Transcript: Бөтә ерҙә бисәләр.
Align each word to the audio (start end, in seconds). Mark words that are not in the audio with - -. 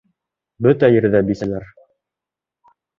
Бөтә 0.67 0.89
ерҙә 0.93 1.23
бисәләр. 1.29 1.71